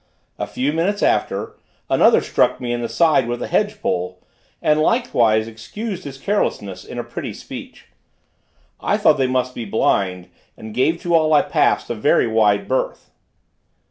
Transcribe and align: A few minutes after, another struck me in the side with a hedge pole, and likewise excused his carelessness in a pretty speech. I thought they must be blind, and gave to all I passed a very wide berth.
A 0.39 0.47
few 0.47 0.73
minutes 0.73 1.03
after, 1.03 1.57
another 1.87 2.21
struck 2.21 2.59
me 2.59 2.73
in 2.73 2.81
the 2.81 2.89
side 2.89 3.27
with 3.27 3.39
a 3.43 3.47
hedge 3.47 3.79
pole, 3.83 4.17
and 4.59 4.81
likewise 4.81 5.47
excused 5.47 6.05
his 6.05 6.17
carelessness 6.17 6.83
in 6.83 6.97
a 6.97 7.03
pretty 7.03 7.33
speech. 7.33 7.85
I 8.79 8.97
thought 8.97 9.19
they 9.19 9.27
must 9.27 9.53
be 9.53 9.63
blind, 9.63 10.29
and 10.57 10.73
gave 10.73 10.99
to 11.03 11.13
all 11.13 11.33
I 11.33 11.43
passed 11.43 11.87
a 11.91 11.93
very 11.93 12.25
wide 12.25 12.67
berth. 12.67 13.11